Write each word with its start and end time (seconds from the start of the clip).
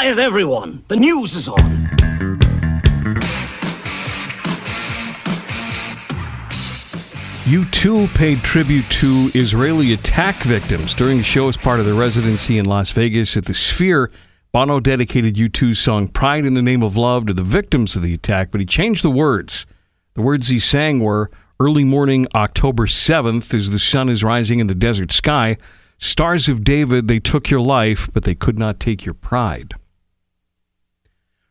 Quiet, 0.00 0.20
everyone! 0.20 0.84
The 0.86 0.94
news 0.94 1.34
is 1.34 1.48
on! 1.48 1.88
U2 7.46 8.14
paid 8.14 8.44
tribute 8.44 8.88
to 8.90 9.30
Israeli 9.34 9.92
attack 9.92 10.36
victims 10.44 10.94
during 10.94 11.18
a 11.18 11.24
show 11.24 11.48
as 11.48 11.56
part 11.56 11.80
of 11.80 11.84
their 11.84 11.96
residency 11.96 12.58
in 12.58 12.66
Las 12.66 12.92
Vegas 12.92 13.36
at 13.36 13.46
the 13.46 13.54
Sphere. 13.54 14.12
Bono 14.52 14.78
dedicated 14.78 15.34
U2's 15.34 15.80
song 15.80 16.06
Pride 16.06 16.44
in 16.44 16.54
the 16.54 16.62
Name 16.62 16.84
of 16.84 16.96
Love 16.96 17.26
to 17.26 17.34
the 17.34 17.42
victims 17.42 17.96
of 17.96 18.04
the 18.04 18.14
attack, 18.14 18.52
but 18.52 18.60
he 18.60 18.66
changed 18.66 19.02
the 19.02 19.10
words. 19.10 19.66
The 20.14 20.22
words 20.22 20.46
he 20.46 20.60
sang 20.60 21.00
were 21.00 21.28
Early 21.58 21.82
morning, 21.82 22.28
October 22.36 22.86
7th, 22.86 23.52
as 23.52 23.70
the 23.72 23.80
sun 23.80 24.08
is 24.08 24.22
rising 24.22 24.60
in 24.60 24.68
the 24.68 24.76
desert 24.76 25.10
sky. 25.10 25.56
Stars 25.98 26.48
of 26.48 26.62
David, 26.62 27.08
they 27.08 27.18
took 27.18 27.50
your 27.50 27.60
life, 27.60 28.08
but 28.12 28.22
they 28.22 28.36
could 28.36 28.60
not 28.60 28.78
take 28.78 29.04
your 29.04 29.14
pride. 29.14 29.74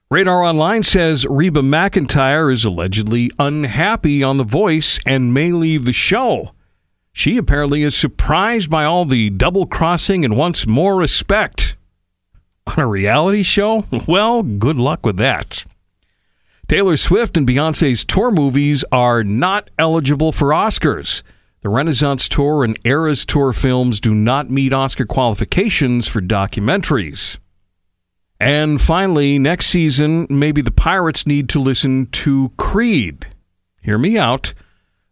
Radar 0.09 0.41
Online 0.41 0.84
says 0.84 1.25
Reba 1.29 1.59
McEntire 1.59 2.49
is 2.49 2.63
allegedly 2.63 3.29
unhappy 3.38 4.23
on 4.23 4.38
The 4.38 4.45
Voice 4.45 5.02
and 5.05 5.34
may 5.34 5.52
leave 5.52 5.84
the 5.84 5.91
show. 5.91 6.53
She 7.11 7.35
apparently 7.35 7.84
is 7.84 7.93
surprised 7.93 8.70
by 8.70 8.85
all 8.85 9.03
the 9.03 9.29
double 9.29 9.65
crossing 9.65 10.23
and 10.23 10.38
wants 10.38 10.65
more 10.65 10.95
respect. 10.95 11.75
On 12.67 12.79
a 12.79 12.88
reality 12.88 13.43
show? 13.43 13.85
Well, 14.07 14.43
good 14.43 14.77
luck 14.77 15.05
with 15.05 15.17
that. 15.17 15.65
Taylor 16.70 16.95
Swift 16.95 17.35
and 17.35 17.45
Beyonce's 17.45 18.05
tour 18.05 18.31
movies 18.31 18.85
are 18.93 19.26
not 19.26 19.70
eligible 19.77 20.31
for 20.31 20.49
Oscars. 20.51 21.21
The 21.63 21.70
Renaissance 21.70 22.29
Tour 22.29 22.63
and 22.63 22.79
Eras 22.85 23.26
Tour 23.26 23.51
films 23.51 23.99
do 23.99 24.15
not 24.15 24.49
meet 24.49 24.71
Oscar 24.71 25.05
qualifications 25.05 26.07
for 26.07 26.21
documentaries. 26.21 27.39
And 28.40 28.80
finally, 28.80 29.40
next 29.40 29.68
season, 29.68 30.27
maybe 30.30 30.62
the 30.62 30.72
Pirates 30.72 31.26
need 31.26 31.50
to 31.50 31.59
listen 31.59 32.05
to 32.08 32.52
Creed. 32.57 33.27
Hear 33.82 33.98
me 33.98 34.18
out. 34.18 34.54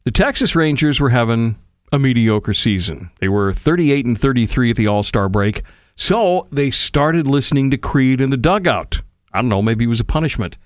The 0.03 0.11
Texas 0.11 0.55
Rangers 0.55 0.99
were 0.99 1.09
having 1.09 1.57
a 1.91 1.97
mediocre 1.97 2.53
season. 2.53 3.09
They 3.19 3.27
were 3.29 3.51
38 3.51 4.05
and 4.05 4.19
33 4.19 4.71
at 4.71 4.75
the 4.75 4.87
All 4.87 5.01
Star 5.01 5.27
break. 5.29 5.63
So 5.95 6.45
they 6.51 6.69
started 6.69 7.25
listening 7.25 7.71
to 7.71 7.77
Creed 7.77 8.21
in 8.21 8.29
the 8.29 8.37
dugout. 8.37 9.01
I 9.33 9.41
don't 9.41 9.49
know, 9.49 9.61
maybe 9.61 9.85
it 9.85 9.89
was 9.89 9.99
a 9.99 10.05
punishment. 10.05 10.57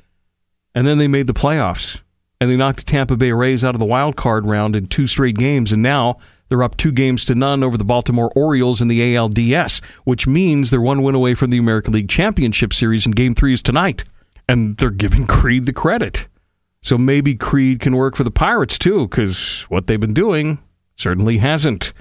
And 0.75 0.85
then 0.85 0.97
they 0.97 1.07
made 1.07 1.27
the 1.27 1.33
playoffs. 1.33 2.01
And 2.41 2.49
they 2.49 2.55
knocked 2.55 2.79
the 2.79 2.85
Tampa 2.85 3.17
Bay 3.17 3.31
Rays 3.31 3.65
out 3.65 3.75
of 3.75 3.79
the 3.79 3.85
wild 3.85 4.15
card 4.15 4.45
round 4.45 4.75
in 4.75 4.87
two 4.87 5.07
straight 5.07 5.35
games. 5.35 5.71
And 5.71 5.83
now 5.83 6.19
they're 6.49 6.63
up 6.63 6.75
two 6.77 6.91
games 6.91 7.23
to 7.25 7.35
none 7.35 7.63
over 7.63 7.77
the 7.77 7.83
Baltimore 7.83 8.31
Orioles 8.35 8.81
in 8.81 8.87
the 8.87 8.99
ALDS, 8.99 9.81
which 10.03 10.27
means 10.27 10.69
they're 10.69 10.81
one 10.81 11.03
win 11.03 11.15
away 11.15 11.35
from 11.35 11.51
the 11.51 11.57
American 11.57 11.93
League 11.93 12.09
Championship 12.09 12.73
Series, 12.73 13.05
and 13.05 13.15
Game 13.15 13.33
3 13.33 13.53
is 13.53 13.61
tonight. 13.61 14.03
And 14.47 14.77
they're 14.77 14.89
giving 14.89 15.27
Creed 15.27 15.65
the 15.65 15.73
credit. 15.73 16.27
So 16.81 16.97
maybe 16.97 17.35
Creed 17.35 17.79
can 17.79 17.95
work 17.95 18.15
for 18.15 18.23
the 18.23 18.31
Pirates 18.31 18.77
too, 18.77 19.07
because 19.07 19.61
what 19.69 19.87
they've 19.87 19.99
been 19.99 20.13
doing 20.13 20.59
certainly 20.95 21.37
hasn't. 21.37 21.93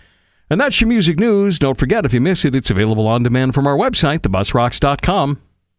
And 0.50 0.60
that's 0.60 0.80
your 0.80 0.88
music 0.88 1.18
news. 1.18 1.58
Don't 1.58 1.78
forget, 1.78 2.06
if 2.06 2.14
you 2.14 2.20
miss 2.20 2.44
it, 2.44 2.54
it's 2.54 2.70
available 2.70 3.06
on 3.06 3.22
demand 3.22 3.54
from 3.54 3.66
our 3.66 3.76
website, 3.76 4.20
thebusrocks.com. 4.20 5.38